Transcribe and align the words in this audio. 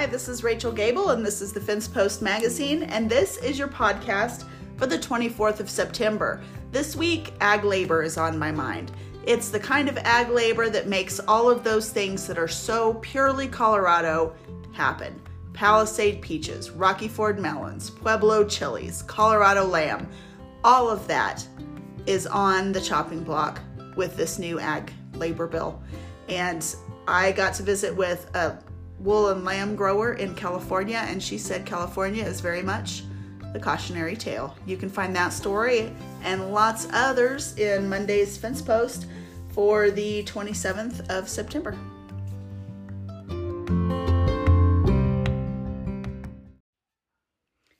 Hi, 0.00 0.06
this 0.06 0.30
is 0.30 0.42
Rachel 0.42 0.72
Gabel, 0.72 1.10
and 1.10 1.22
this 1.22 1.42
is 1.42 1.52
the 1.52 1.60
Fence 1.60 1.86
Post 1.86 2.22
Magazine, 2.22 2.84
and 2.84 3.06
this 3.06 3.36
is 3.36 3.58
your 3.58 3.68
podcast 3.68 4.44
for 4.78 4.86
the 4.86 4.96
24th 4.98 5.60
of 5.60 5.68
September. 5.68 6.40
This 6.72 6.96
week, 6.96 7.34
ag 7.42 7.64
labor 7.64 8.02
is 8.02 8.16
on 8.16 8.38
my 8.38 8.50
mind. 8.50 8.92
It's 9.26 9.50
the 9.50 9.60
kind 9.60 9.90
of 9.90 9.98
ag 9.98 10.30
labor 10.30 10.70
that 10.70 10.88
makes 10.88 11.20
all 11.28 11.50
of 11.50 11.62
those 11.62 11.90
things 11.90 12.26
that 12.28 12.38
are 12.38 12.48
so 12.48 12.94
purely 13.02 13.46
Colorado 13.46 14.34
happen. 14.72 15.20
Palisade 15.52 16.22
peaches, 16.22 16.70
Rocky 16.70 17.06
Ford 17.06 17.38
melons, 17.38 17.90
Pueblo 17.90 18.42
chilies, 18.46 19.02
Colorado 19.02 19.66
lamb, 19.66 20.08
all 20.64 20.88
of 20.88 21.06
that 21.08 21.46
is 22.06 22.26
on 22.26 22.72
the 22.72 22.80
chopping 22.80 23.22
block 23.22 23.60
with 23.96 24.16
this 24.16 24.38
new 24.38 24.58
ag 24.58 24.90
labor 25.12 25.46
bill. 25.46 25.82
And 26.30 26.74
I 27.06 27.32
got 27.32 27.52
to 27.56 27.62
visit 27.62 27.94
with 27.94 28.34
a 28.34 28.62
wool 29.00 29.30
and 29.30 29.44
lamb 29.44 29.74
grower 29.74 30.14
in 30.14 30.34
California, 30.34 31.02
and 31.08 31.22
she 31.22 31.38
said 31.38 31.64
California 31.64 32.24
is 32.24 32.40
very 32.40 32.62
much 32.62 33.02
the 33.52 33.58
cautionary 33.58 34.16
tale. 34.16 34.54
You 34.66 34.76
can 34.76 34.88
find 34.88 35.14
that 35.16 35.32
story 35.32 35.92
and 36.22 36.52
lots 36.52 36.86
others 36.92 37.56
in 37.58 37.88
Monday's 37.88 38.36
Fence 38.36 38.62
Post 38.62 39.06
for 39.48 39.90
the 39.90 40.22
27th 40.24 41.08
of 41.10 41.28
September. 41.28 41.76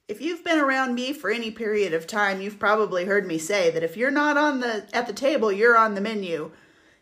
If 0.09 0.21
you've 0.21 0.43
been 0.43 0.59
around 0.59 0.95
me 0.95 1.13
for 1.13 1.31
any 1.31 1.53
period 1.53 1.95
of 1.95 2.07
time, 2.07 2.41
you've 2.41 2.59
probably 2.59 3.05
heard 3.05 3.27
me 3.27 3.39
say 3.39 3.71
that 3.71 3.85
if 3.85 3.97
you're 3.97 4.11
not 4.11 4.37
on 4.37 4.59
the 4.61 4.85
at 4.93 5.07
the 5.07 5.13
table, 5.13 5.53
you're 5.53 5.79
on 5.79 5.95
the 5.95 6.01
menu. 6.01 6.51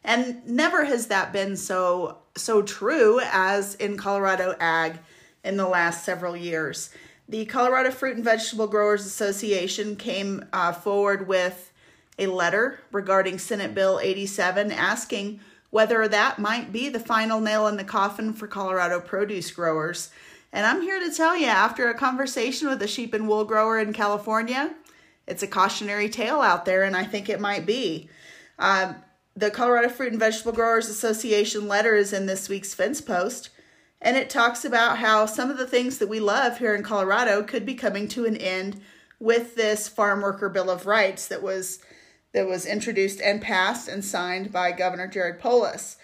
And 0.05 0.47
never 0.47 0.85
has 0.85 1.09
that 1.09 1.33
been 1.33 1.57
so 1.57 2.19
so 2.37 2.63
true 2.63 3.21
as 3.21 3.75
in 3.75 3.97
Colorado 3.97 4.55
ag 4.61 4.99
in 5.45 5.57
the 5.57 5.69
last 5.69 6.05
several 6.05 6.37
years. 6.37 6.91
The 7.29 7.45
Colorado 7.45 7.91
Fruit 7.91 8.17
and 8.17 8.25
Vegetable 8.25 8.69
Growers 8.69 9.05
Association 9.05 9.97
came 9.97 10.45
uh, 10.53 10.73
forward 10.73 11.29
with 11.29 11.73
a 12.19 12.27
letter 12.27 12.81
regarding 12.91 13.39
Senate 13.39 13.75
Bill 13.75 14.01
87 14.01 14.73
asking 14.73 15.41
whether 15.71 16.09
that 16.09 16.39
might 16.39 16.73
be 16.73 16.89
the 16.89 17.01
final 17.01 17.41
nail 17.41 17.67
in 17.67 17.77
the 17.77 17.85
coffin 17.85 18.33
for 18.33 18.47
Colorado 18.47 19.01
produce 19.01 19.51
growers. 19.51 20.11
And 20.53 20.65
I'm 20.65 20.81
here 20.81 20.99
to 20.99 21.15
tell 21.15 21.37
you, 21.37 21.47
after 21.47 21.91
a 21.91 21.95
conversation 21.95 22.69
with 22.69 22.83
a 22.83 22.89
sheep 22.89 23.13
and 23.13 23.29
wool 23.29 23.45
grower 23.45 23.79
in 23.79 23.93
California, 23.93 24.75
it's 25.27 25.43
a 25.43 25.47
cautionary 25.47 26.09
tale 26.09 26.41
out 26.41 26.65
there, 26.65 26.85
and 26.85 26.97
I 26.97 27.05
think 27.05 27.29
it 27.29 27.41
might 27.41 27.67
be. 27.67 28.09
Um, 28.59 28.97
the 29.39 29.51
Colorado 29.53 29.89
Fruit 29.89 30.11
and 30.11 30.19
Vegetable 30.19 30.51
Growers 30.51 30.89
Association 30.89 31.69
letter 31.69 31.95
is 31.95 32.13
in 32.13 32.27
this 32.27 32.49
week's 32.49 32.75
fence 32.75 33.01
post, 33.01 33.51
and 34.03 34.17
it 34.17 34.29
talks 34.29 34.65
about 34.65 34.99
how 34.99 35.27
some 35.27 35.49
of 35.49 35.59
the 35.59 35.67
things 35.67 35.99
that 35.99 36.09
we 36.09 36.19
love 36.19 36.59
here 36.59 36.75
in 36.75 36.83
Colorado 36.83 37.45
could 37.45 37.65
be 37.65 37.75
coming 37.75 38.09
to 38.09 38.25
an 38.25 38.37
end 38.37 38.81
with 39.21 39.55
this 39.55 39.89
Farm 39.89 40.23
Worker 40.23 40.49
Bill 40.49 40.69
of 40.69 40.87
Rights 40.87 41.29
that 41.29 41.43
was 41.43 41.79
that 42.33 42.49
was 42.49 42.67
introduced 42.67 43.21
and 43.21 43.41
passed 43.41 43.89
and 43.89 44.05
signed 44.05 44.53
by 44.53 44.73
Governor 44.73 45.07
Jared 45.07 45.41
Polis. 45.41 45.97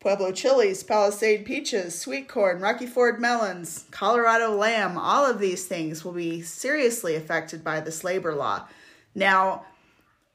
Pueblo 0.00 0.32
chilies, 0.32 0.82
Palisade 0.82 1.44
peaches, 1.44 1.98
sweet 1.98 2.28
corn, 2.28 2.60
Rocky 2.60 2.86
Ford 2.86 3.20
melons, 3.20 3.86
Colorado 3.92 4.54
lamb, 4.56 4.98
all 4.98 5.24
of 5.24 5.38
these 5.38 5.66
things 5.66 6.04
will 6.04 6.12
be 6.12 6.42
seriously 6.42 7.14
affected 7.14 7.62
by 7.62 7.80
this 7.80 8.02
labor 8.02 8.34
law. 8.34 8.66
Now, 9.14 9.64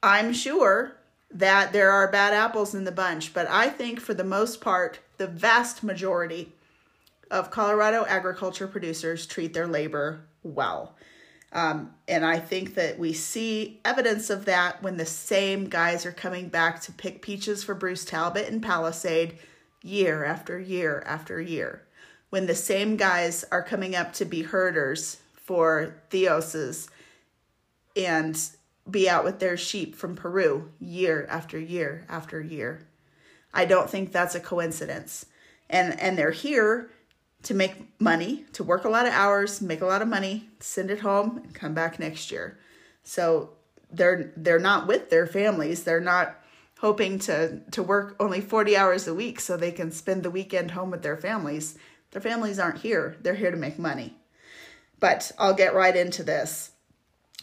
I'm 0.02 0.32
sure 0.32 0.98
that 1.32 1.74
there 1.74 1.92
are 1.92 2.12
bad 2.12 2.34
apples 2.34 2.74
in 2.74 2.84
the 2.84 2.92
bunch, 2.92 3.34
but 3.34 3.48
I 3.48 3.70
think 3.70 4.00
for 4.00 4.14
the 4.14 4.24
most 4.24 4.62
part, 4.62 5.00
the 5.18 5.28
vast 5.28 5.84
majority 5.84 6.54
of 7.30 7.52
Colorado 7.52 8.06
agriculture 8.08 8.68
producers 8.68 9.26
treat 9.26 9.54
their 9.54 9.68
labor 9.68 10.22
well. 10.44 10.96
Um, 11.52 11.94
and 12.08 12.26
I 12.26 12.40
think 12.40 12.76
that 12.76 13.00
we 13.00 13.14
see 13.14 13.80
evidence 13.86 14.30
of 14.30 14.46
that 14.46 14.84
when 14.84 14.98
the 14.98 15.06
same 15.06 15.70
guys 15.70 16.06
are 16.06 16.12
coming 16.12 16.50
back 16.50 16.82
to 16.82 16.92
pick 16.92 17.22
peaches 17.22 17.64
for 17.64 17.74
Bruce 17.74 18.06
Talbott 18.06 18.50
and 18.50 18.62
Palisade 18.62 19.38
year 19.82 20.26
after 20.26 20.60
year 20.60 21.04
after 21.06 21.42
year. 21.42 21.84
When 22.30 22.46
the 22.46 22.56
same 22.56 22.98
guys 22.98 23.46
are 23.52 23.64
coming 23.64 23.96
up 23.96 24.12
to 24.14 24.26
be 24.26 24.44
herders 24.44 25.18
for 25.34 25.96
Theos's 26.10 26.90
and 27.96 28.40
be 28.90 29.10
out 29.10 29.24
with 29.24 29.40
their 29.40 29.58
sheep 29.58 29.96
from 29.96 30.16
Peru 30.16 30.72
year 30.80 31.26
after 31.30 31.60
year 31.60 32.06
after 32.10 32.42
year. 32.42 32.88
I 33.54 33.66
don't 33.66 33.90
think 33.90 34.12
that's 34.12 34.36
a 34.36 34.40
coincidence. 34.40 35.26
And 35.70 36.00
and 36.00 36.18
they're 36.18 36.32
here 36.32 36.90
to 37.44 37.54
make 37.54 38.00
money, 38.00 38.46
to 38.54 38.64
work 38.64 38.86
a 38.86 38.90
lot 38.90 39.06
of 39.06 39.14
hours, 39.14 39.62
make 39.62 39.82
a 39.82 39.86
lot 39.86 40.02
of 40.02 40.08
money, 40.08 40.50
send 40.60 40.90
it 40.92 41.00
home 41.00 41.38
and 41.38 41.54
come 41.54 41.74
back 41.74 42.00
next 42.00 42.32
year. 42.32 42.58
So 43.04 43.52
they're 43.92 44.34
they're 44.36 44.60
not 44.60 44.88
with 44.88 45.10
their 45.10 45.28
families. 45.28 45.84
They're 45.84 46.00
not 46.00 46.36
hoping 46.80 47.20
to 47.20 47.62
to 47.72 47.84
work 47.84 48.16
only 48.20 48.42
40 48.42 48.78
hours 48.78 49.08
a 49.08 49.14
week 49.14 49.40
so 49.40 49.58
they 49.58 49.72
can 49.72 49.92
spend 49.92 50.24
the 50.24 50.32
weekend 50.32 50.72
home 50.72 50.92
with 50.92 51.04
their 51.04 51.18
families. 51.18 51.78
Their 52.12 52.22
families 52.22 52.60
aren't 52.60 52.80
here. 52.80 53.18
They're 53.22 53.36
here 53.36 53.52
to 53.52 53.58
make 53.58 53.78
money. 53.78 54.16
But 55.00 55.32
I'll 55.38 55.54
get 55.54 55.76
right 55.76 55.96
into 55.96 56.24
this. 56.24 56.72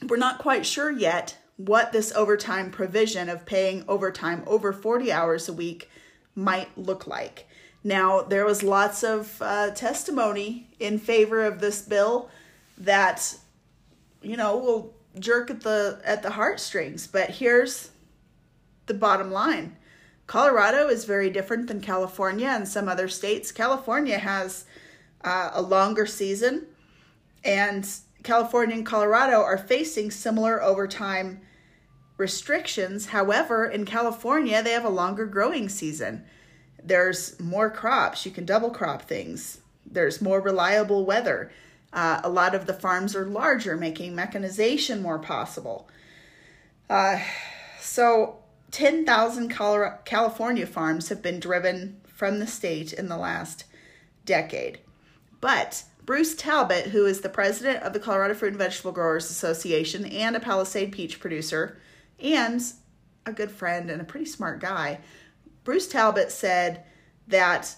We're 0.02 0.16
not 0.16 0.38
quite 0.38 0.66
sure 0.66 0.90
yet 0.90 1.38
what 1.56 1.92
this 1.92 2.12
overtime 2.12 2.70
provision 2.70 3.28
of 3.28 3.46
paying 3.46 3.84
overtime 3.86 4.42
over 4.46 4.72
40 4.72 5.12
hours 5.12 5.48
a 5.48 5.52
week 5.52 5.90
might 6.34 6.76
look 6.76 7.06
like. 7.06 7.46
Now, 7.84 8.22
there 8.22 8.44
was 8.44 8.62
lots 8.62 9.04
of 9.04 9.40
uh, 9.40 9.70
testimony 9.70 10.68
in 10.80 10.98
favor 10.98 11.44
of 11.44 11.60
this 11.60 11.82
bill 11.82 12.30
that, 12.78 13.36
you 14.22 14.36
know, 14.36 14.56
will 14.56 14.94
jerk 15.18 15.50
at 15.50 15.60
the 15.60 16.00
at 16.04 16.22
the 16.22 16.30
heartstrings. 16.30 17.06
But 17.06 17.30
here's 17.30 17.90
the 18.86 18.94
bottom 18.94 19.30
line: 19.30 19.76
Colorado 20.26 20.88
is 20.88 21.04
very 21.04 21.28
different 21.30 21.68
than 21.68 21.80
California 21.80 22.48
and 22.48 22.66
some 22.66 22.88
other 22.88 23.06
states. 23.06 23.52
California 23.52 24.18
has 24.18 24.64
uh, 25.22 25.50
a 25.52 25.60
longer 25.60 26.06
season, 26.06 26.66
and 27.44 27.86
California 28.24 28.74
and 28.74 28.86
Colorado 28.86 29.42
are 29.42 29.58
facing 29.58 30.10
similar 30.10 30.60
overtime 30.60 31.42
restrictions. 32.16 33.06
However, 33.06 33.66
in 33.66 33.84
California, 33.84 34.62
they 34.62 34.72
have 34.72 34.84
a 34.84 34.88
longer 34.88 35.26
growing 35.26 35.68
season. 35.68 36.24
There's 36.82 37.38
more 37.38 37.70
crops. 37.70 38.24
You 38.24 38.32
can 38.32 38.44
double 38.44 38.70
crop 38.70 39.02
things. 39.02 39.60
There's 39.86 40.22
more 40.22 40.40
reliable 40.40 41.04
weather. 41.04 41.52
Uh, 41.92 42.20
a 42.24 42.28
lot 42.28 42.54
of 42.54 42.66
the 42.66 42.74
farms 42.74 43.14
are 43.14 43.26
larger, 43.26 43.76
making 43.76 44.14
mechanization 44.14 45.02
more 45.02 45.18
possible. 45.18 45.88
Uh, 46.90 47.20
so, 47.78 48.38
10,000 48.70 49.50
California 49.50 50.66
farms 50.66 51.08
have 51.10 51.22
been 51.22 51.38
driven 51.38 52.00
from 52.06 52.40
the 52.40 52.46
state 52.46 52.92
in 52.92 53.08
the 53.08 53.16
last 53.16 53.64
decade. 54.24 54.78
But 55.40 55.84
Bruce 56.04 56.34
Talbott, 56.34 56.88
who 56.88 57.06
is 57.06 57.22
the 57.22 57.30
president 57.30 57.82
of 57.82 57.94
the 57.94 58.00
Colorado 58.00 58.34
Fruit 58.34 58.48
and 58.48 58.58
Vegetable 58.58 58.92
Growers 58.92 59.30
Association 59.30 60.04
and 60.04 60.36
a 60.36 60.40
Palisade 60.40 60.92
peach 60.92 61.18
producer, 61.18 61.78
and 62.20 62.62
a 63.24 63.32
good 63.32 63.50
friend 63.50 63.90
and 63.90 64.02
a 64.02 64.04
pretty 64.04 64.26
smart 64.26 64.60
guy, 64.60 65.00
Bruce 65.64 65.88
Talbott 65.88 66.30
said 66.30 66.84
that 67.26 67.76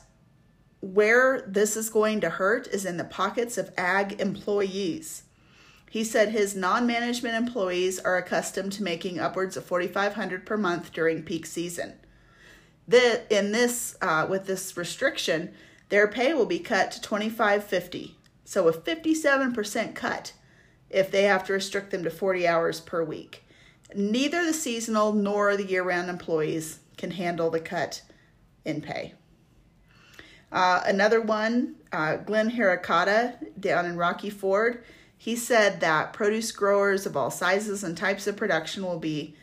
where 0.81 1.44
this 1.47 1.76
is 1.76 1.88
going 1.88 2.20
to 2.20 2.31
hurt 2.31 2.66
is 2.69 2.84
in 2.84 2.97
the 2.97 3.04
pockets 3.04 3.56
of 3.56 3.72
ag 3.76 4.20
employees. 4.20 5.22
He 5.88 6.03
said 6.03 6.31
his 6.31 6.56
non-management 6.56 7.36
employees 7.36 8.00
are 8.00 8.16
accustomed 8.16 8.72
to 8.72 8.82
making 8.82 9.20
upwards 9.20 9.56
of 9.56 9.65
4500 9.65 10.44
per 10.44 10.56
month 10.56 10.92
during 10.92 11.22
peak 11.22 11.47
season. 11.47 11.94
The, 12.88 13.22
in 13.34 13.53
this 13.53 13.97
uh, 14.03 14.27
with 14.28 14.47
this 14.47 14.77
restriction, 14.77 15.54
their 15.89 16.09
pay 16.09 16.34
will 16.34 16.47
be 16.47 16.59
cut 16.59 16.91
to 16.92 17.00
2550 17.00 18.16
so 18.47 18.69
a 18.69 18.72
57% 18.72 19.95
cut 19.95 20.33
if 20.89 21.10
they 21.10 21.25
have 21.25 21.45
to 21.47 21.53
restrict 21.53 21.91
them 21.91 22.04
to 22.04 22.10
40 22.10 22.47
hours 22.47 22.81
per 22.81 23.03
week. 23.03 23.45
Neither 23.95 24.45
the 24.45 24.53
seasonal 24.53 25.13
nor 25.13 25.57
the 25.57 25.66
year 25.66 25.83
round 25.83 26.09
employees 26.09 26.78
can 26.97 27.10
handle 27.10 27.51
the 27.51 27.60
cut 27.60 28.03
in 28.65 28.81
pay. 28.81 29.15
Uh, 30.53 30.83
another 30.87 31.21
one, 31.21 31.75
uh, 31.93 32.16
Glenn 32.16 32.53
Hirakata 32.53 33.60
down 33.60 33.84
in 33.84 33.97
Rocky 33.97 34.31
Ford, 34.31 34.84
he 35.19 35.34
said 35.34 35.81
that 35.81 36.13
produce 36.13 36.53
growers 36.53 37.04
of 37.04 37.16
all 37.16 37.31
sizes 37.31 37.83
and 37.83 37.97
types 37.97 38.27
of 38.27 38.37
production 38.37 38.84
will 38.84 38.98
be 38.98 39.34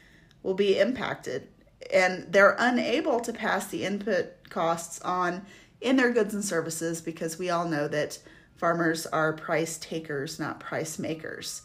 will 0.43 0.53
be 0.53 0.77
impacted, 0.77 1.47
and 1.91 2.31
they're 2.31 2.55
unable 2.59 3.19
to 3.21 3.31
pass 3.31 3.67
the 3.67 3.85
input 3.85 4.49
costs 4.49 4.99
on 5.01 5.45
in 5.79 5.95
their 5.95 6.11
goods 6.11 6.33
and 6.33 6.43
services 6.43 7.01
because 7.01 7.39
we 7.39 7.49
all 7.49 7.65
know 7.65 7.87
that 7.87 8.19
farmers 8.63 9.05
are 9.07 9.33
price 9.33 9.77
takers, 9.77 10.39
not 10.39 10.57
price 10.57 10.97
makers. 10.97 11.63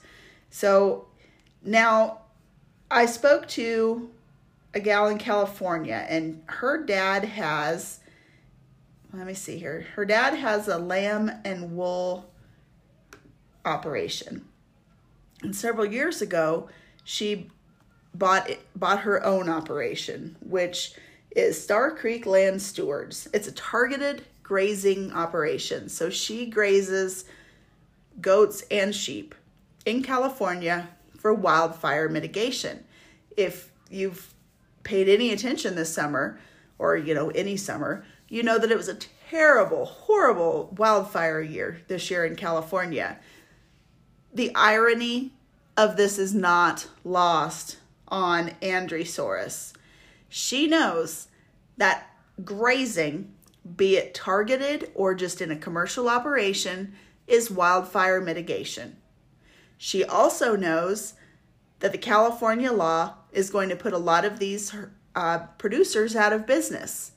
So 0.51 1.07
now 1.63 2.23
I 2.91 3.07
spoke 3.07 3.47
to 3.51 4.11
a 4.75 4.81
gal 4.81 5.07
in 5.07 5.17
California, 5.17 6.05
and 6.09 6.43
her 6.47 6.83
dad 6.85 7.25
has 7.25 8.01
let 9.13 9.29
me 9.29 9.35
see 9.35 9.59
here. 9.59 9.87
Her 9.95 10.05
dad 10.05 10.35
has 10.35 10.67
a 10.67 10.77
lamb 10.77 11.31
and 11.45 11.77
wool 11.77 12.33
operation. 13.65 14.47
And 15.41 15.55
several 15.55 15.87
years 15.87 16.21
ago, 16.21 16.69
she 17.05 17.49
bought 18.13 18.51
bought 18.75 19.03
her 19.03 19.25
own 19.25 19.49
operation, 19.49 20.35
which 20.41 20.95
is 21.31 21.63
Star 21.63 21.93
Creek 21.93 22.27
Land 22.27 22.61
Stewards. 22.61 23.29
It's 23.33 23.47
a 23.47 23.53
targeted 23.53 24.25
grazing 24.49 25.13
operation. 25.13 25.91
So 25.91 26.09
she 26.09 26.47
grazes 26.47 27.27
goats 28.19 28.65
and 28.71 28.95
sheep 28.95 29.35
in 29.85 30.03
California 30.03 30.89
for 31.19 31.35
wildfire 31.35 32.09
mitigation. 32.09 32.83
If 33.37 33.71
you've 33.91 34.33
paid 34.85 35.07
any 35.07 35.33
attention 35.33 35.75
this 35.75 35.93
summer 35.93 36.41
or 36.79 36.97
you 36.97 37.13
know 37.13 37.29
any 37.29 37.59
summer, 37.59 38.07
you 38.31 38.43
know 38.43 38.59
that 38.59 38.71
it 38.71 38.79
was 38.79 38.89
a 38.89 38.97
terrible, 39.29 39.85
horrible 39.85 40.75
wildfire 40.79 41.43
year 41.43 41.83
this 41.89 42.11
year 42.11 42.25
in 42.25 42.35
California. 42.35 43.19
The 44.33 44.55
irony 44.55 45.33
of 45.77 45.99
this 45.99 46.19
is 46.19 46.35
not 46.35 46.89
lost 47.05 47.77
on 48.09 48.53
Andrée 48.63 49.03
Soares. 49.03 49.75
She 50.31 50.67
knows 50.67 51.29
that 51.77 52.07
grazing, 52.43 53.35
be 53.77 53.97
it 53.97 54.15
targeted 54.15 54.91
or 54.95 55.15
just 55.15 55.41
in 55.41 55.51
a 55.51 55.57
commercial 55.57 56.09
operation, 56.09 56.95
is 57.27 57.51
wildfire 57.51 58.21
mitigation. 58.21 58.97
She 59.77 60.03
also 60.03 60.57
knows 60.57 61.15
that 61.81 61.93
the 61.93 61.99
California 61.99 62.73
law 62.73 63.15
is 63.33 63.51
going 63.51 63.69
to 63.69 63.77
put 63.77 63.93
a 63.93 63.99
lot 63.99 64.25
of 64.25 64.39
these 64.39 64.75
uh, 65.15 65.39
producers 65.59 66.17
out 66.17 66.33
of 66.33 66.47
business. 66.47 67.13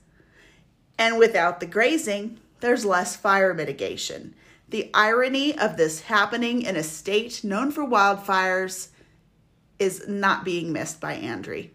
And 0.98 1.18
without 1.18 1.59
the 1.59 1.65
grazing, 1.65 2.39
there's 2.59 2.86
less 2.86 3.15
fire 3.15 3.53
mitigation. 3.53 4.36
The 4.69 4.89
irony 4.94 5.57
of 5.57 5.77
this 5.77 6.01
happening 6.01 6.62
in 6.62 6.75
a 6.75 6.83
state 6.83 7.44
known 7.44 7.71
for 7.71 7.86
wildfires 7.86 8.89
is 9.80 10.07
not 10.07 10.45
being 10.45 10.71
missed 10.71 11.01
by 11.01 11.13
Andrea. 11.13 11.69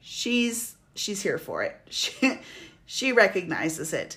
She's 0.00 0.76
she's 0.94 1.22
here 1.22 1.38
for 1.38 1.62
it. 1.62 1.76
She 1.90 2.40
she 2.90 3.12
recognizes 3.12 3.92
it. 3.92 4.16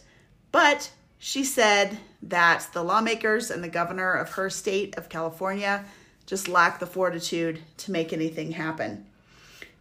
But 0.53 0.91
she 1.19 1.43
said 1.43 1.99
that 2.23 2.69
the 2.71 2.81
lawmakers 2.81 3.51
and 3.51 3.61
the 3.61 3.67
governor 3.67 4.13
of 4.13 4.31
her 4.31 4.49
state 4.49 4.97
of 4.97 5.09
California 5.09 5.83
just 6.25 6.47
lack 6.47 6.79
the 6.79 6.87
fortitude 6.87 7.59
to 7.75 7.91
make 7.91 8.13
anything 8.13 8.51
happen. 8.51 9.05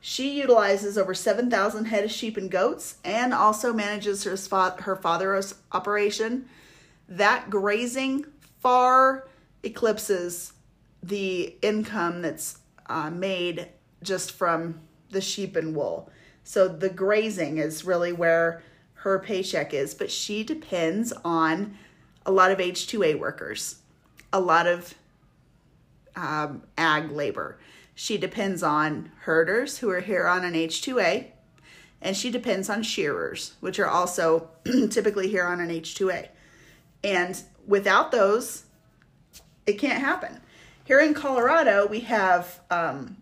She 0.01 0.41
utilizes 0.41 0.99
over 0.99 1.15
7,000 1.15 1.85
head 1.85 2.03
of 2.03 2.11
sheep 2.11 2.37
and 2.37 2.51
goats 2.51 2.97
and 3.05 3.33
also 3.33 3.73
manages 3.73 4.25
her, 4.25 4.37
her 4.81 4.97
father's 4.97 5.55
operation. 5.71 6.49
That 7.09 7.49
grazing 7.49 8.27
far 8.59 9.29
eclipses 9.63 10.53
the 11.01 11.55
income 11.63 12.23
that's 12.23 12.59
uh, 12.87 13.11
made 13.11 13.69
just 14.03 14.33
from 14.33 14.81
the 15.11 15.21
sheep 15.21 15.55
and 15.55 15.77
wool. 15.77 16.11
So 16.43 16.67
the 16.67 16.89
grazing 16.89 17.59
is 17.59 17.85
really 17.85 18.13
where 18.13 18.65
her 19.01 19.19
paycheck 19.19 19.73
is, 19.73 19.95
but 19.95 20.11
she 20.11 20.45
depends 20.45 21.13
on 21.25 21.75
a 22.27 22.31
lot 22.31 22.51
of 22.51 22.59
H2A 22.59 23.19
workers, 23.19 23.77
a 24.31 24.41
lot 24.41 24.67
of 24.67 24.95
um, 26.15 26.63
ag 26.77 27.11
labor. 27.11 27.59
She 27.95 28.19
depends 28.19 28.63
on 28.63 29.11
herders 29.21 29.79
who 29.79 29.89
are 29.89 30.01
here 30.01 30.27
on 30.27 30.45
an 30.45 30.53
H2A, 30.53 31.29
and 32.03 32.15
she 32.15 32.31
depends 32.31 32.69
on 32.69 32.83
shearers, 32.83 33.55
which 33.61 33.79
are 33.79 33.89
also 33.89 34.51
typically 34.91 35.29
here 35.29 35.47
on 35.47 35.61
an 35.61 35.71
H2A. 35.71 36.29
And 37.03 37.43
without 37.67 38.13
those, 38.13 38.65
it 39.65 39.79
can't 39.79 40.01
happen. 40.01 40.41
Here 40.85 41.01
in 41.01 41.15
Colorado, 41.15 41.87
we 41.87 42.01
have 42.01 42.61
um, 42.71 43.17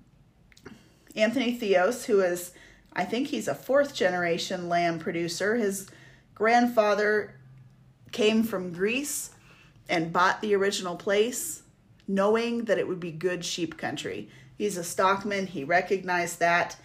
Anthony 1.15 1.55
Theos, 1.55 2.07
who 2.07 2.21
is, 2.21 2.53
I 2.93 3.05
think 3.05 3.29
he's 3.29 3.49
a 3.49 3.55
fourth 3.55 3.95
generation 3.95 4.69
lamb 4.69 4.99
producer. 4.99 5.57
His 5.57 5.89
grandfather 6.35 7.35
came 8.13 8.43
from 8.43 8.73
Greece 8.73 9.31
and 9.89 10.13
bought 10.13 10.41
the 10.41 10.55
original 10.55 10.97
place, 10.97 11.63
knowing 12.07 12.65
that 12.65 12.79
it 12.79 12.89
would 12.89 13.01
be 13.01 13.13
good 13.13 13.45
sheep 13.45 13.77
country. 13.77 14.29
He's 14.57 14.77
a 14.77 14.85
stockman. 14.85 15.47
He 15.47 15.65
recognized 15.65 16.41
that. 16.41 16.77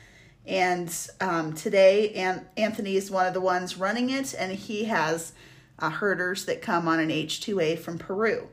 And 0.45 0.93
um, 1.21 1.53
today, 1.53 2.13
An- 2.13 2.45
Anthony 2.57 2.95
is 2.95 3.09
one 3.09 3.25
of 3.25 3.33
the 3.33 3.41
ones 3.41 3.77
running 3.77 4.09
it, 4.09 4.35
and 4.37 4.51
he 4.51 4.85
has 4.85 5.33
uh, 5.79 5.89
herders 5.89 6.45
that 6.45 6.61
come 6.61 6.87
on 6.87 6.99
an 6.99 7.09
H2A 7.09 7.79
from 7.79 7.97
Peru. 7.97 8.47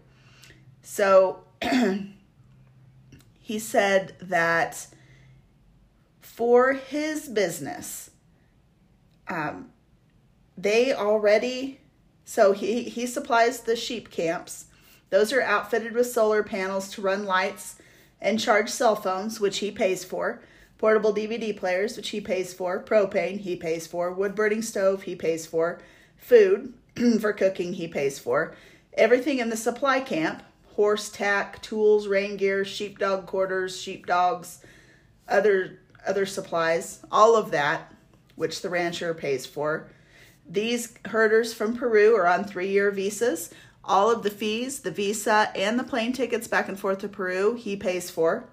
So 0.83 1.45
he 3.41 3.59
said 3.59 4.15
that 4.23 4.87
for 6.35 6.73
his 6.73 7.29
business, 7.29 8.11
um, 9.29 9.71
they 10.57 10.93
already, 10.93 11.81
so 12.25 12.53
he, 12.53 12.85
he 12.85 13.07
supplies 13.07 13.61
the 13.61 13.77
sheep 13.77 14.11
camps. 14.11 14.67
Those 15.11 15.33
are 15.33 15.43
outfitted 15.43 15.93
with 15.93 16.07
solar 16.07 16.43
panels 16.43 16.91
to 16.93 17.03
run 17.03 17.25
lights 17.25 17.77
and 18.21 18.39
charge 18.39 18.71
cell 18.71 18.95
phones, 18.95 19.41
which 19.41 19.59
he 19.59 19.71
pays 19.71 20.05
for, 20.05 20.41
portable 20.79 21.13
DVD 21.13 21.55
players, 21.55 21.97
which 21.97 22.11
he 22.11 22.21
pays 22.21 22.55
for, 22.55 22.83
propane, 22.83 23.41
he 23.41 23.57
pays 23.57 23.87
for, 23.87 24.13
wood 24.13 24.35
burning 24.35 24.63
stove, 24.63 25.03
he 25.03 25.17
pays 25.17 25.47
for, 25.47 25.81
food 26.17 26.73
for 27.21 27.33
cooking, 27.33 27.75
he 27.75 27.89
pays 27.89 28.19
for. 28.19 28.55
Everything 28.95 29.39
in 29.39 29.51
the 29.51 29.57
supply 29.57 30.01
camp 30.01 30.43
horse 30.77 31.11
tack, 31.11 31.61
tools, 31.61 32.07
rain 32.07 32.37
gear, 32.37 32.65
sheepdog 32.65 33.27
quarters, 33.27 33.79
sheepdogs, 33.79 34.65
other 35.29 35.80
other 36.07 36.27
supplies, 36.27 37.01
all 37.11 37.37
of 37.37 37.51
that, 37.51 37.93
which 38.37 38.63
the 38.63 38.71
rancher 38.71 39.15
pays 39.15 39.47
for. 39.47 39.89
These 40.49 40.95
herders 41.07 41.55
from 41.55 41.77
Peru 41.77 42.17
are 42.17 42.27
on 42.27 42.45
three 42.45 42.69
year 42.69 42.91
visas. 42.91 43.51
All 43.85 44.11
of 44.11 44.23
the 44.23 44.31
fees, 44.31 44.81
the 44.81 44.91
visa, 44.91 45.51
and 45.55 45.79
the 45.79 45.85
plane 45.85 46.13
tickets 46.13 46.47
back 46.47 46.69
and 46.69 46.79
forth 46.79 46.99
to 46.99 47.09
Peru, 47.09 47.55
he 47.55 47.77
pays 47.77 48.11
for. 48.11 48.45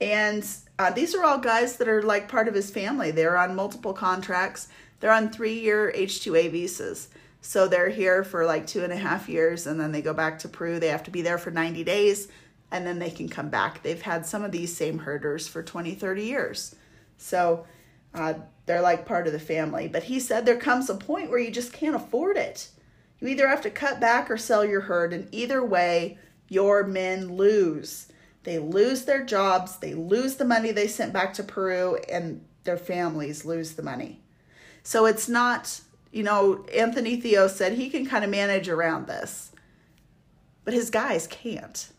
And 0.00 0.46
uh, 0.78 0.90
these 0.90 1.14
are 1.14 1.24
all 1.24 1.38
guys 1.38 1.76
that 1.76 1.88
are 1.88 2.02
like 2.02 2.28
part 2.28 2.48
of 2.48 2.54
his 2.54 2.70
family. 2.70 3.10
They're 3.10 3.36
on 3.36 3.54
multiple 3.56 3.92
contracts, 3.92 4.68
they're 5.00 5.12
on 5.12 5.30
three 5.30 5.58
year 5.58 5.92
H2A 5.94 6.50
visas. 6.50 7.08
So 7.42 7.66
they're 7.66 7.88
here 7.88 8.22
for 8.22 8.44
like 8.44 8.66
two 8.66 8.84
and 8.84 8.92
a 8.92 8.96
half 8.96 9.28
years 9.28 9.66
and 9.66 9.80
then 9.80 9.92
they 9.92 10.02
go 10.02 10.12
back 10.12 10.38
to 10.40 10.48
Peru. 10.48 10.78
They 10.78 10.88
have 10.88 11.04
to 11.04 11.10
be 11.10 11.22
there 11.22 11.38
for 11.38 11.50
90 11.50 11.84
days 11.84 12.28
and 12.70 12.86
then 12.86 12.98
they 12.98 13.10
can 13.10 13.28
come 13.28 13.48
back. 13.48 13.82
They've 13.82 14.00
had 14.00 14.26
some 14.26 14.44
of 14.44 14.52
these 14.52 14.76
same 14.76 14.98
herders 14.98 15.48
for 15.48 15.62
20, 15.62 15.94
30 15.94 16.24
years. 16.24 16.74
So 17.16 17.66
uh, 18.14 18.34
they're 18.66 18.80
like 18.80 19.06
part 19.06 19.26
of 19.26 19.32
the 19.32 19.40
family. 19.40 19.88
But 19.88 20.04
he 20.04 20.20
said 20.20 20.46
there 20.46 20.56
comes 20.56 20.88
a 20.88 20.94
point 20.94 21.30
where 21.30 21.38
you 21.38 21.50
just 21.50 21.72
can't 21.72 21.96
afford 21.96 22.36
it. 22.36 22.68
You 23.20 23.28
either 23.28 23.48
have 23.48 23.62
to 23.62 23.70
cut 23.70 24.00
back 24.00 24.30
or 24.30 24.38
sell 24.38 24.64
your 24.64 24.80
herd, 24.82 25.12
and 25.12 25.28
either 25.30 25.64
way, 25.64 26.18
your 26.48 26.84
men 26.84 27.36
lose. 27.36 28.10
They 28.44 28.58
lose 28.58 29.04
their 29.04 29.24
jobs, 29.24 29.76
they 29.76 29.92
lose 29.92 30.36
the 30.36 30.46
money 30.46 30.72
they 30.72 30.86
sent 30.86 31.12
back 31.12 31.34
to 31.34 31.42
Peru, 31.42 31.98
and 32.10 32.42
their 32.64 32.78
families 32.78 33.44
lose 33.44 33.72
the 33.72 33.82
money. 33.82 34.20
So 34.82 35.04
it's 35.04 35.28
not, 35.28 35.80
you 36.10 36.22
know, 36.22 36.64
Anthony 36.74 37.20
Theo 37.20 37.48
said 37.48 37.74
he 37.74 37.90
can 37.90 38.06
kind 38.06 38.24
of 38.24 38.30
manage 38.30 38.68
around 38.68 39.06
this, 39.06 39.52
but 40.64 40.72
his 40.72 40.88
guys 40.88 41.26
can't. 41.26 41.90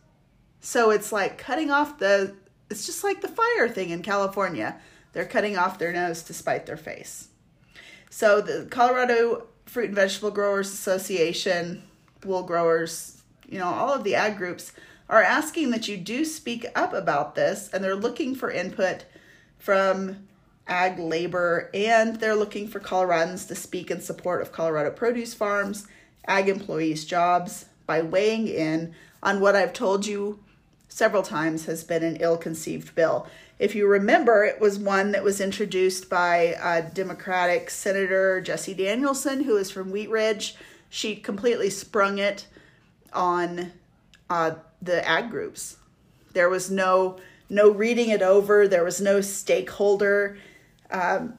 So 0.61 0.91
it's 0.91 1.11
like 1.11 1.37
cutting 1.37 1.71
off 1.71 1.97
the, 1.97 2.35
it's 2.69 2.85
just 2.85 3.03
like 3.03 3.21
the 3.21 3.27
fire 3.27 3.67
thing 3.67 3.89
in 3.89 4.03
California. 4.03 4.79
They're 5.13 5.25
cutting 5.25 5.57
off 5.57 5.79
their 5.79 5.91
nose 5.91 6.23
to 6.23 6.33
spite 6.33 6.65
their 6.65 6.77
face. 6.77 7.27
So 8.09 8.41
the 8.41 8.67
Colorado 8.69 9.47
Fruit 9.65 9.87
and 9.87 9.95
Vegetable 9.95 10.31
Growers 10.31 10.71
Association, 10.71 11.83
wool 12.23 12.43
growers, 12.43 13.21
you 13.49 13.57
know, 13.57 13.67
all 13.67 13.93
of 13.93 14.03
the 14.03 14.15
ag 14.15 14.37
groups 14.37 14.71
are 15.09 15.21
asking 15.21 15.71
that 15.71 15.87
you 15.87 15.97
do 15.97 16.23
speak 16.23 16.65
up 16.75 16.93
about 16.93 17.35
this 17.35 17.69
and 17.73 17.83
they're 17.83 17.95
looking 17.95 18.35
for 18.35 18.49
input 18.51 19.05
from 19.57 20.27
ag 20.67 20.99
labor 20.99 21.69
and 21.73 22.17
they're 22.17 22.35
looking 22.35 22.67
for 22.67 22.79
Coloradans 22.79 23.47
to 23.47 23.55
speak 23.55 23.91
in 23.91 23.99
support 23.99 24.41
of 24.41 24.51
Colorado 24.51 24.91
produce 24.91 25.33
farms, 25.33 25.87
ag 26.27 26.47
employees' 26.47 27.03
jobs 27.03 27.65
by 27.85 28.01
weighing 28.01 28.47
in 28.47 28.93
on 29.21 29.41
what 29.41 29.55
I've 29.55 29.73
told 29.73 30.05
you 30.05 30.39
several 30.91 31.23
times 31.23 31.65
has 31.65 31.85
been 31.85 32.03
an 32.03 32.17
ill 32.17 32.37
conceived 32.37 32.93
bill. 32.95 33.25
If 33.57 33.75
you 33.75 33.87
remember, 33.87 34.43
it 34.43 34.59
was 34.59 34.77
one 34.77 35.13
that 35.13 35.23
was 35.23 35.39
introduced 35.39 36.09
by 36.09 36.55
uh, 36.55 36.81
Democratic 36.93 37.69
Senator 37.69 38.41
Jessie 38.41 38.73
Danielson, 38.73 39.43
who 39.43 39.55
is 39.55 39.71
from 39.71 39.89
Wheat 39.89 40.09
Ridge. 40.09 40.55
She 40.89 41.15
completely 41.15 41.69
sprung 41.69 42.17
it 42.17 42.45
on 43.13 43.71
uh, 44.29 44.55
the 44.81 45.07
ag 45.07 45.29
groups. 45.29 45.77
There 46.33 46.49
was 46.49 46.69
no 46.69 47.19
no 47.49 47.69
reading 47.69 48.09
it 48.09 48.21
over. 48.21 48.67
There 48.67 48.83
was 48.83 48.99
no 48.99 49.21
stakeholder 49.21 50.37
um, 50.89 51.37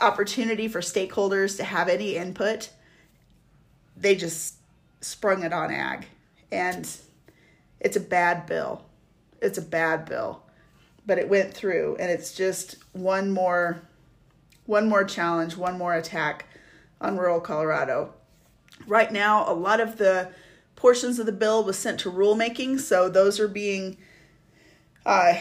opportunity 0.00 0.66
for 0.68 0.80
stakeholders 0.80 1.56
to 1.58 1.64
have 1.64 1.88
any 1.88 2.16
input. 2.16 2.70
they 3.96 4.14
just 4.16 4.54
sprung 5.00 5.42
it 5.44 5.52
on 5.52 5.70
ag. 5.70 6.06
And 6.50 6.88
it's 7.80 7.96
a 7.96 8.00
bad 8.00 8.46
bill. 8.46 8.84
It's 9.40 9.58
a 9.58 9.62
bad 9.62 10.04
bill. 10.04 10.42
But 11.06 11.18
it 11.18 11.28
went 11.28 11.54
through 11.54 11.96
and 11.98 12.10
it's 12.10 12.34
just 12.34 12.76
one 12.92 13.30
more 13.30 13.82
one 14.66 14.88
more 14.88 15.02
challenge, 15.02 15.56
one 15.56 15.76
more 15.76 15.94
attack 15.94 16.46
on 17.00 17.16
rural 17.16 17.40
Colorado. 17.40 18.14
Right 18.86 19.10
now, 19.10 19.50
a 19.50 19.52
lot 19.52 19.80
of 19.80 19.96
the 19.96 20.30
portions 20.76 21.18
of 21.18 21.26
the 21.26 21.32
bill 21.32 21.64
was 21.64 21.76
sent 21.76 21.98
to 22.00 22.10
rulemaking, 22.10 22.78
so 22.78 23.08
those 23.08 23.40
are 23.40 23.48
being 23.48 23.96
uh, 25.04 25.34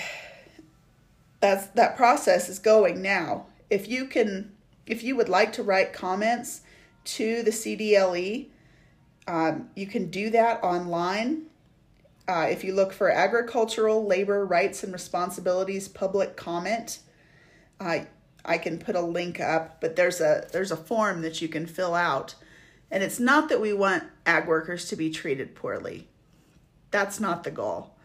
that's 1.39 1.67
that 1.67 1.96
process 1.96 2.50
is 2.50 2.60
going 2.60 3.01
now. 3.01 3.46
If 3.69 3.88
you 3.88 4.05
can, 4.05 4.51
if 4.86 5.03
you 5.03 5.15
would 5.15 5.29
like 5.29 5.53
to 5.53 5.63
write 5.63 5.93
comments 5.93 6.62
to 7.05 7.43
the 7.43 7.51
CDLE, 7.51 8.48
um, 9.27 9.69
you 9.75 9.88
can 9.88 10.10
do 10.10 10.29
that 10.31 10.63
online. 10.63 11.46
Uh, 12.29 12.45
if 12.48 12.63
you 12.63 12.75
look 12.75 12.93
for 12.93 13.09
agricultural 13.09 14.05
labor 14.05 14.45
rights 14.45 14.83
and 14.83 14.93
responsibilities 14.93 15.88
public 15.88 16.36
comment, 16.36 17.00
uh, 17.79 18.01
I 18.45 18.59
can 18.59 18.77
put 18.77 18.95
a 18.95 19.01
link 19.01 19.39
up, 19.39 19.81
but 19.81 19.95
there's 19.95 20.21
a 20.21 20.48
there's 20.51 20.69
a 20.69 20.77
form 20.77 21.24
that 21.24 21.41
you 21.41 21.48
can 21.48 21.65
fill 21.65 21.95
out. 21.95 22.36
And 22.91 23.01
it's 23.01 23.19
not 23.19 23.50
that 23.50 23.59
we 23.59 23.74
want 23.74 24.03
ag 24.27 24.48
workers 24.48 24.88
to 24.89 24.95
be 24.95 25.09
treated 25.09 25.55
poorly. 25.55 26.07
That's 26.91 27.19
not 27.19 27.43
the 27.43 27.51
goal. 27.51 27.95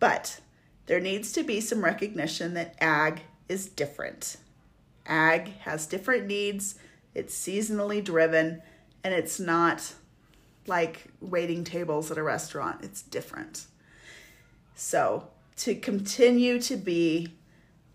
But 0.00 0.40
there 0.86 1.00
needs 1.00 1.30
to 1.34 1.44
be 1.44 1.60
some 1.60 1.84
recognition 1.84 2.54
that 2.54 2.74
ag 2.80 3.22
is 3.48 3.66
different. 3.66 4.36
Ag 5.06 5.58
has 5.58 5.86
different 5.86 6.26
needs, 6.26 6.74
it's 7.14 7.38
seasonally 7.38 8.02
driven, 8.02 8.62
and 9.04 9.14
it's 9.14 9.38
not 9.38 9.94
like 10.66 11.06
waiting 11.20 11.64
tables 11.64 12.10
at 12.10 12.18
a 12.18 12.22
restaurant. 12.22 12.82
It's 12.82 13.02
different. 13.02 13.66
So, 14.74 15.28
to 15.56 15.74
continue 15.74 16.60
to 16.62 16.76
be 16.76 17.34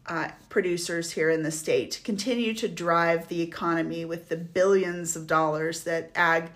uh, 0.06 0.30
producers 0.50 1.12
here 1.12 1.30
in 1.30 1.44
the 1.44 1.52
state, 1.52 1.92
to 1.92 2.02
continue 2.02 2.54
to 2.54 2.68
drive 2.68 3.28
the 3.28 3.42
economy 3.42 4.06
with 4.06 4.30
the 4.30 4.38
billions 4.38 5.16
of 5.16 5.28
dollars 5.28 5.84
that 5.84 6.12
ag 6.16 6.50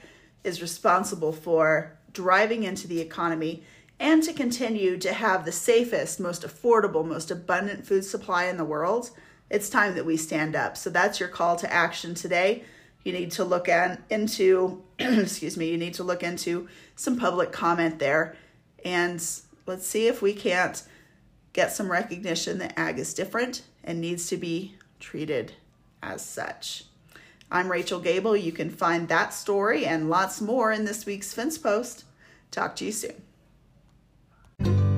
is 0.44 0.62
responsible 0.62 1.34
for 1.34 1.98
driving 2.14 2.64
into 2.64 2.88
the 2.88 3.02
economy, 3.02 3.64
and 4.00 4.24
to 4.24 4.34
continue 4.34 4.98
to 4.98 5.14
have 5.14 5.46
the 5.46 5.52
safest, 5.52 6.20
most 6.20 6.42
affordable, 6.42 7.06
most 7.06 7.30
abundant 7.30 7.86
food 7.86 8.04
supply 8.04 8.46
in 8.46 8.58
the 8.58 8.66
world, 8.66 9.12
it's 9.50 9.70
time 9.70 9.96
that 9.96 10.06
we 10.06 10.18
stand 10.18 10.56
up. 10.56 10.78
So 10.78 10.90
that's 10.90 11.20
your 11.20 11.30
call 11.30 11.56
to 11.58 11.72
action 11.72 12.16
today. 12.16 12.64
You 13.04 13.14
need 13.14 13.32
to 13.32 13.44
look 13.44 13.68
at, 13.68 14.02
into, 14.10 14.84
excuse 15.00 15.58
me, 15.58 15.70
you 15.70 15.78
need 15.78 15.96
to 15.96 16.04
look 16.04 16.24
into 16.24 16.68
some 16.96 17.18
public 17.18 17.52
comment 17.52 18.00
there. 18.00 18.36
And 18.86 19.24
let's 19.66 19.88
see 19.88 20.08
if 20.08 20.22
we 20.22 20.34
can't 20.34 20.82
get 21.54 21.72
some 21.72 21.92
recognition 21.92 22.60
that 22.60 22.78
ag 22.78 23.00
is 23.00 23.14
different 23.14 23.64
and 23.84 24.00
needs 24.00 24.28
to 24.28 24.38
be 24.38 24.76
treated 25.00 25.54
as 26.02 26.24
such. 26.24 26.86
I'm 27.52 27.70
Rachel 27.70 28.00
Gabel. 28.00 28.38
You 28.38 28.52
can 28.52 28.70
find 28.70 29.08
that 29.10 29.34
story 29.34 29.86
and 29.86 30.10
lots 30.10 30.40
more 30.40 30.72
in 30.72 30.86
this 30.86 31.06
week's 31.06 31.34
Fence 31.34 31.58
Post. 31.58 32.06
Talk 32.50 32.76
to 32.78 32.86
you 32.86 32.92
soon. 32.92 34.91